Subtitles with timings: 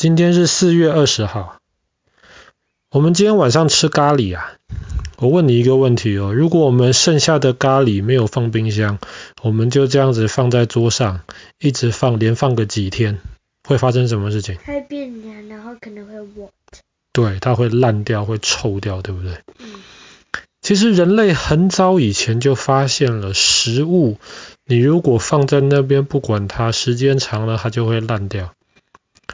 [0.00, 1.58] 今天是四月二十号。
[2.90, 4.54] 我们今天晚上吃咖喱啊。
[5.18, 8.98] 我问你一个问题哦，如果我们剩下的咖喱没有放冰箱，
[9.42, 11.20] 我们就这样子放在桌上，
[11.58, 13.18] 一直放，连放个几天，
[13.68, 14.56] 会发生什么事情？
[14.64, 16.48] 会变凉，然后可能会 rot。
[17.12, 19.34] 对，它会烂掉，会臭掉，对不对？
[19.58, 19.82] 嗯。
[20.62, 24.16] 其实人类很早以前就发现了食物，
[24.64, 28.54] 你如果放在那边不管它，时间长了它就会烂掉。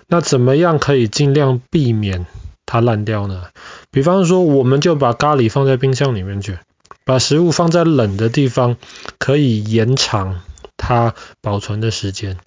[0.08, 2.26] 那怎么样可以尽量避免？
[2.68, 3.44] 它烂掉呢？
[3.92, 6.58] 比方说，我们就把咖喱放在冰箱里面去，
[7.04, 8.76] 把食物放在冷的地方，
[9.18, 10.42] 可以延长
[10.76, 12.38] 它保存的时间。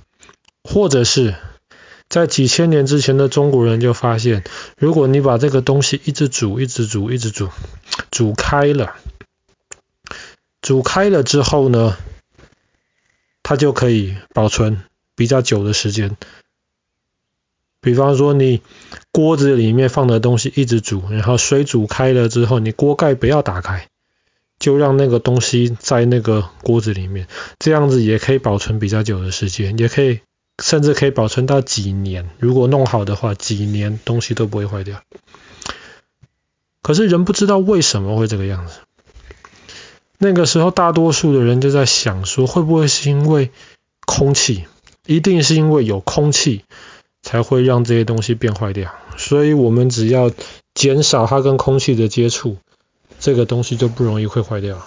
[0.62, 1.36] 或者是
[2.10, 4.44] 在几千年之前的中国人就发现，
[4.78, 7.50] 如果你把这个东西一直煮、一直煮、一直煮，
[8.12, 8.96] 煮开了，
[10.62, 11.96] 煮开了之后呢，
[13.42, 14.84] 它就可以保存
[15.16, 16.18] 比较久的时间。
[17.82, 18.62] 比方说，你
[19.12, 23.88] 锅子里面放的东西一直煮，然后水煮开了之后，你锅盖不要打开，
[24.60, 27.28] 就让那个东西在那个锅子里面，
[27.58, 30.20] 这样子也可以保存比较久的时间，也可以
[30.62, 32.30] 甚至可以保存到几年。
[32.40, 35.02] 如果弄好的话，几年东西都不会坏掉。
[36.82, 38.80] 可是人不知道为什么会这个样子。
[40.18, 43.52] 那个时候，大多数的人就在想说，会不会是因为
[44.06, 44.66] 空气？
[45.06, 46.66] 一定是因为有空气。
[47.30, 50.32] 才会让这些东西变坏掉，所以我们只要
[50.74, 52.58] 减少它跟空气的接触，
[53.20, 54.84] 这个东西就不容易会坏掉。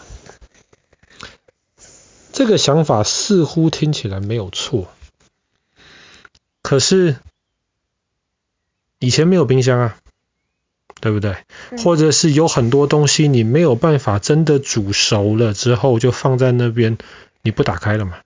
[2.33, 4.89] 这个想法似乎听起来没有错，
[6.62, 7.15] 可是
[8.99, 9.97] 以前没有冰箱啊，
[11.01, 11.37] 对不对？
[11.84, 16.99] 或者是有很多东西你没有办法真的煮熟了之后就放在那边，
[17.43, 18.19] 你不打开了嘛？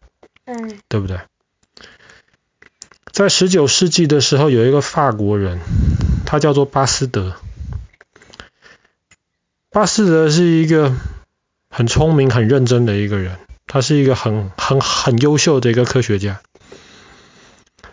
[0.46, 1.20] 嗯，对不对？
[3.16, 5.58] 在十九世纪的时候，有一个法国人，
[6.26, 7.32] 他叫做巴斯德。
[9.70, 10.94] 巴斯德是一个
[11.70, 16.42] 很聪明、很认真的一个人，他是一个很、很、很优秀的一个科学家。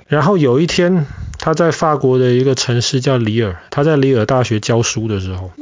[0.07, 1.05] 然后有一天，
[1.39, 5.53] 他在法国的一个城市叫里尔，他在里尔大学教书的时候，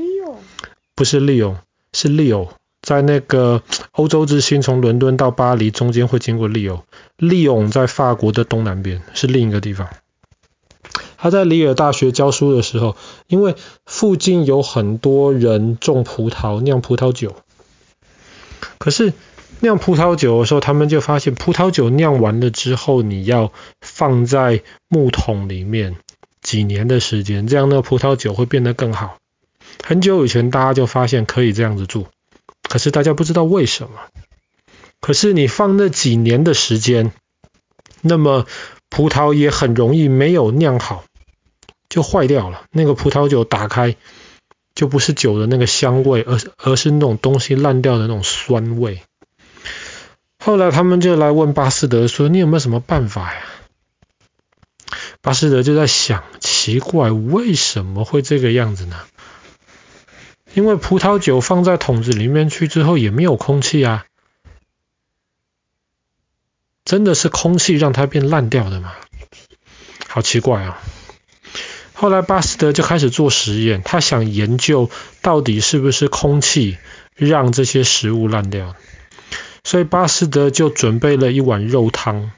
[0.95, 1.55] 不是利欧，
[1.93, 2.51] 是里欧。
[2.81, 3.61] 在那个
[3.91, 6.83] 欧洲之星，从伦敦到巴黎中间会经过利欧。
[7.17, 9.87] 利欧在法国的东南边，是另一个地方。
[11.17, 12.95] 他在里尔大学教书的时候，
[13.27, 13.55] 因为
[13.85, 17.35] 附近有很多人种葡萄、酿葡萄酒。
[18.79, 19.13] 可是
[19.59, 25.97] 酿葡萄酒的时候，他们就发现，葡萄酒酿完了之后，你要放在木桶里面
[26.41, 29.17] 几年的时间，这样那个葡萄酒会变得更好。
[29.83, 32.07] 很久以前，大家就发现可以这样子做。
[32.71, 33.99] 可是大家不知道为什么。
[35.01, 37.11] 可是你放那几年的时间，
[37.99, 38.45] 那么
[38.87, 41.03] 葡萄也很容易没有酿好，
[41.89, 42.63] 就坏掉了。
[42.71, 43.97] 那个葡萄酒打开，
[44.73, 49.01] 就不是酒的那个香味，而而是那种东西烂掉的那种酸味。
[50.39, 53.41] 后来他们就来问巴斯德说：“你有没有什么办法呀？”
[55.19, 58.95] 巴斯德就在想：奇怪，为什么会这个样子呢？
[60.53, 64.05] 因为葡萄酒放在桶子里面去之后也没有空气啊，
[66.83, 68.93] 真的是空气让它变烂掉的吗？
[70.07, 70.81] 好奇怪啊！
[71.93, 74.89] 后来巴斯德就开始做实验，他想研究
[75.21, 76.77] 到底是不是空气
[77.15, 78.75] 让这些食物烂掉。
[79.63, 82.31] 所以巴斯德就准备了一碗肉汤，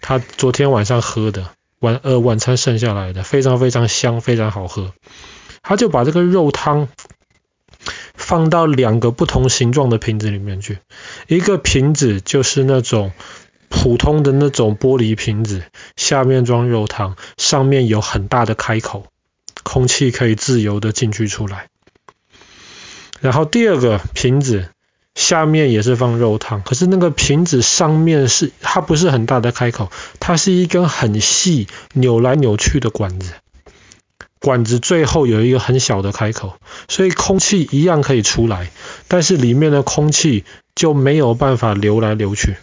[0.00, 4.92] 他昨天晚上喝的晚呃晚餐剩下来的，非常非常香，非常好喝。
[5.62, 6.88] 他就把这个肉汤。
[8.26, 10.78] 放到两个不同形状的瓶子里面去，
[11.28, 13.12] 一个瓶子就是那种
[13.68, 15.62] 普通的那种玻璃瓶子，
[15.94, 19.06] 下面装肉汤，上面有很大的开口，
[19.62, 21.68] 空气可以自由的进去出来。
[23.20, 24.70] 然后第二个瓶子
[25.14, 33.34] 下面也是放肉汤，可是那个瓶子上面是它不是很大的开口，它是一根很细扭来扭去的管子。
[34.38, 36.54] 管子最后有一个很小的开口，
[36.88, 38.70] 所以空气一样可以出来，
[39.08, 40.44] 但是里面的空气
[40.74, 42.56] 就没有办法流来流去。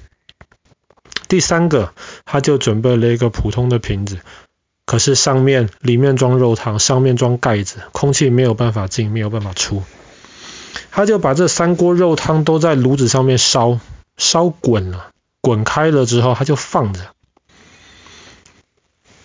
[1.28, 1.94] 第三个，
[2.26, 4.20] 他就准备了一个普通的瓶子，
[4.86, 9.84] 可是上面里面装肉汤，上面装盖子，空气没有办法进，没有办法出。
[10.92, 13.80] 他就把这三锅肉汤都在炉子上面烧，
[14.16, 15.10] 烧滚了，
[15.42, 17.00] 滚开了之后，他就放着。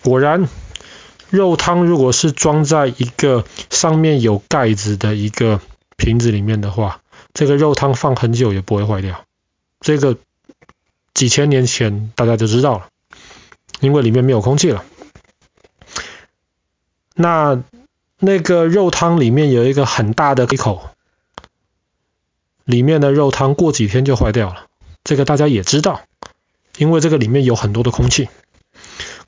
[0.01, 0.49] 果然。
[1.29, 5.61] 肉汤如果是装在一个上面有盖子的一个
[5.95, 7.01] 瓶子里面的话，
[7.33, 9.23] 这个肉汤放很久也不会坏掉。
[9.79, 10.17] 这个
[11.13, 12.89] 几千年前大家就知道了，
[13.79, 14.83] 因为里面没有空气了。
[17.13, 17.61] 那
[18.17, 20.89] 那个肉汤里面有一个很大的开口，
[22.63, 24.65] 里面的肉汤过几天就坏掉了，
[25.03, 26.01] 这个大家也知道，
[26.77, 28.29] 因为这个里面有很多的空气。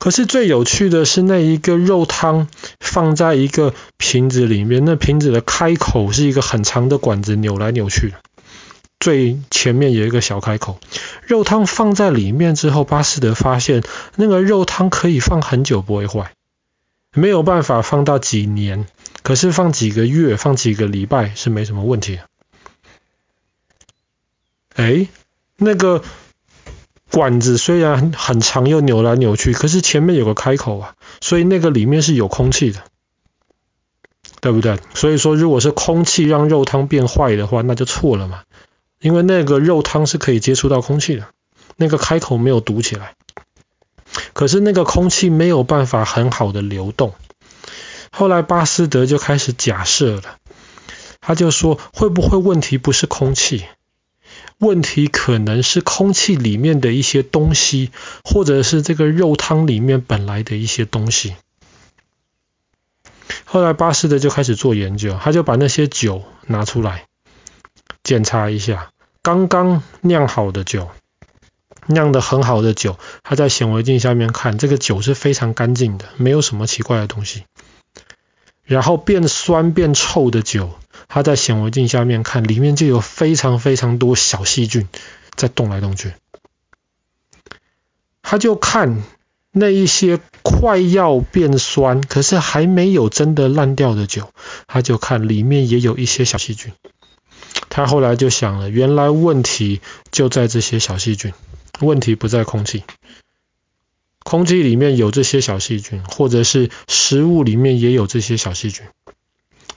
[0.02, 2.48] 可是最有趣的是，那一个肉汤
[2.80, 8.16] 放在一个瓶子里面，那瓶子的开口是一个很长的管子，扭来扭去的。
[8.98, 10.80] 最前面有一个小开口，
[11.24, 13.84] 肉汤放在里面之后，巴斯德发现
[14.16, 16.32] 那个肉汤可以放很久不会坏，
[17.14, 18.88] 没有办法放到几年，
[19.22, 22.22] 可是放几个月、放几个礼拜是没什么问题的。
[24.74, 25.06] 哎，
[25.58, 26.02] 那个。
[27.12, 32.82] 管子虽然很长又扭来扭去，可是前面有个开口啊，所以那个里面是有空气的，
[34.40, 34.78] 对不对？
[34.94, 38.44] 所以说，如果是空气让肉汤变坏的话，那就错了嘛，
[38.98, 41.26] 因为那个肉汤是可以接触到空气的，
[41.76, 43.14] 那个开口没有堵起来，
[44.32, 47.12] 可是那个空气没有办法很好的流动。
[48.10, 50.22] 后来巴斯德就开始假设了，
[51.20, 53.64] 他就说，会不会问题不是空气？
[54.62, 57.90] 问题可能是空气里面的一些东西，
[58.22, 61.34] 或者是这个肉汤里面本来的一些东西。
[63.44, 67.06] 后来巴斯德就开始做研究，他就把那些酒拿出来
[68.04, 70.88] 检查一下，刚刚酿好的酒，
[71.86, 77.42] 酿得很好的酒，他在显微镜下面看，这个酒是非常干净的，没有什么奇怪的东西。
[78.62, 80.70] 然后变酸变臭的酒。
[81.14, 84.88] 他在显微镜下面看，里面就有非常非常多小细菌
[85.36, 86.14] 在动来动去。
[88.22, 89.02] 他就看
[89.50, 94.32] 那一些快要变酸，可是还没有真的烂掉的酒，
[94.66, 96.72] 他就看里面也有一些小细菌。
[97.68, 101.34] 他后来就想了，原来问题就在这些小细菌，
[101.80, 102.84] 问题不在空气。
[104.24, 108.86] 空气里面有这些小细菌，或者是食物里面也有这些小细菌。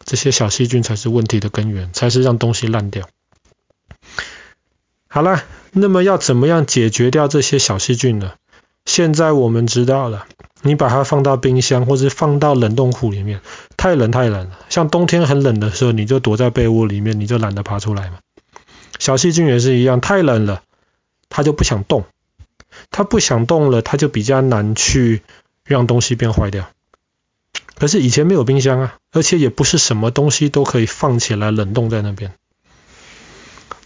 [0.05, 3.09] 这些小细菌才是问题的根源，才是让东西烂掉。
[5.09, 8.33] 好了，那么要怎么样解决掉这些小细菌呢？
[8.85, 10.27] 现在我们知道了，
[10.61, 13.41] 你把它放到冰箱或者放到冷冻库里面，
[13.77, 14.59] 太冷太冷了。
[14.69, 18.19] 像冬天很冷的时候，你就躲在被窝里面，你就懒得爬出来嘛。
[18.99, 20.61] 小细菌也是一样，太冷了，
[21.29, 22.05] 它就不想动，
[22.91, 25.23] 它不想动了，它就比较难去
[25.63, 26.69] 让东西变坏掉。
[27.75, 32.33] 可是以前没有冰箱啊，而且也不是什么东西都可以放起来冷冻在那边。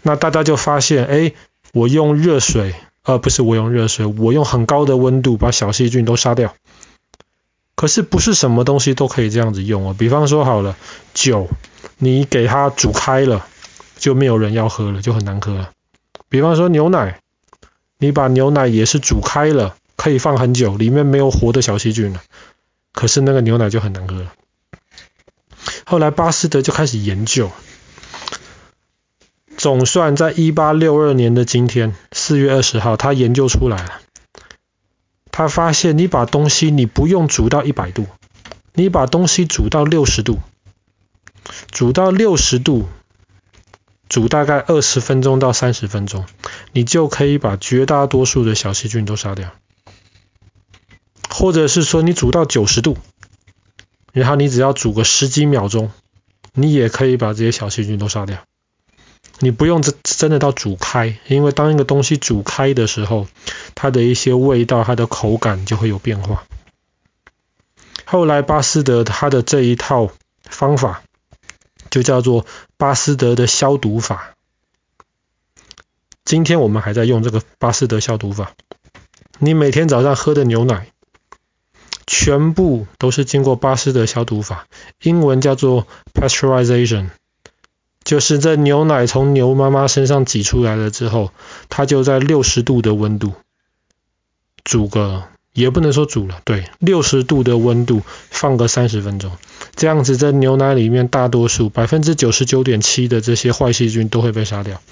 [0.02, 1.32] 那大家就发现，哎，
[1.72, 6.54] 我用热水，呃，不是我用热水，我用很高的温度把小细菌都杀掉。
[7.74, 9.96] 可是不是什么东西都可以这样子用哦。
[9.98, 10.76] 比方说好了，
[11.14, 11.48] 酒，
[11.98, 13.46] 你给它煮开了，
[13.98, 15.70] 就没有人要喝了，就很难喝了。
[16.28, 17.20] 比方说牛奶，
[17.98, 22.22] 你把牛奶也是煮开了，可以放很久，里面没有活的小细菌了。
[22.92, 24.32] 可是那个牛奶就很难喝了。
[25.84, 27.50] 后来巴斯德就开始研究，
[29.56, 34.00] 总算在一八六二年的今天，四月二十号，他研究出来了。
[35.32, 38.06] 他发现，你把东西你不用煮到一百度，
[38.74, 40.40] 你把东西煮到六十度，
[41.70, 42.88] 煮到六十度，
[44.08, 46.26] 煮大概二十分钟到三十分钟，
[46.72, 49.50] 你就可以把绝大多数的小细菌都杀掉。
[51.30, 52.98] 或者是说你煮到九十度，
[54.12, 55.90] 然后你只要煮个十几秒钟，
[56.52, 58.38] 你也可以把这些小细菌都杀掉。
[59.38, 63.26] 你不用真真的到煮开，因为当一个东西煮开的时候，
[63.74, 66.44] 它的一些味道、它的口感就会有变化。
[68.04, 70.10] 后来巴斯德他的这一套
[70.42, 71.02] 方法
[71.90, 72.44] 就叫做
[72.76, 74.34] 巴斯德的消毒法。
[76.24, 78.52] 今天我们还在用这个巴斯德消毒法。
[79.38, 80.88] 你每天早上喝的牛奶。
[82.12, 84.66] 全部都是经过巴斯德消毒法，
[85.00, 87.10] 英文叫做 pasteurization，
[88.02, 91.30] 就是这牛奶从牛妈妈身上挤出来了之后，
[91.68, 93.34] 它就在六十度的温度
[94.64, 99.30] 煮个，也不能说煮了，对，六十度的温度放个三十分钟，
[99.76, 104.82] 这样子在牛奶里面大多数百分之九十九点七的这些坏细菌都会被杀掉，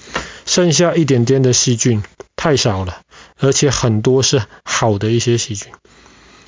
[0.46, 2.04] 剩下一点点的细菌
[2.36, 3.00] 太少了，
[3.40, 5.72] 而且很多是好的一些细菌。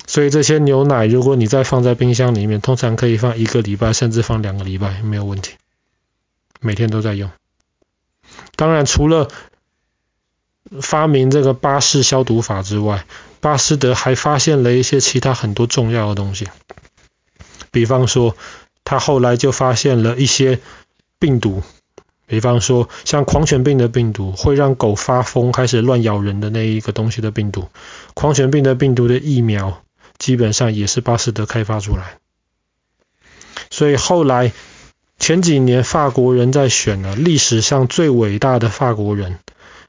[0.07, 5.53] 所以这些牛奶，如果你再放在冰箱里面，通常可以放一个礼拜，甚至放两个礼拜，没有问题。
[6.59, 7.31] 每天都在用。
[8.55, 9.29] 当然，除了
[10.81, 13.05] 发明这个巴氏消毒法之外，
[13.39, 16.47] 巴斯德还发现了一些其他很多重要的东西。
[17.71, 18.35] 比方说，
[18.83, 20.59] 他后来就发现了一些
[21.19, 21.63] 病毒，
[22.27, 27.69] 比方说像狂犬病的病毒，会让狗发疯开始乱咬人的那一个东西的病毒，
[28.13, 29.81] 狂犬病的病毒的疫苗。
[30.21, 32.19] 基本上也是巴斯德开发出来。
[33.71, 34.51] 所以后来
[35.17, 39.39] 前几年法国人在选了历史上最伟大的法国人，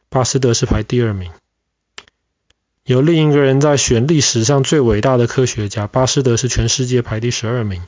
[0.08, 1.30] 巴斯德是排第二名。
[2.82, 7.82] 有另一个人在选历史上最伟大的科学家，巴斯德是全世界排第十二名。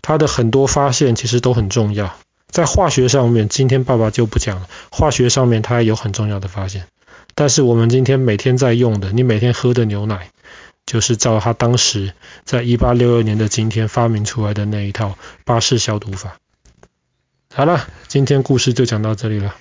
[0.00, 2.16] 他的很多发现其实都很重要，
[2.48, 4.68] 在化学上面，今天爸爸就不讲了。
[4.90, 6.86] 化学上面他也有很重要的发现，
[7.34, 10.30] 但是我们今天每天在用的，你每天喝的牛奶，
[10.86, 12.14] 就是照他当时
[12.44, 16.38] 在一八六二年的今天发明出来的那一套巴氏消毒法。
[17.52, 19.56] 好了，今天故事就讲到这里了。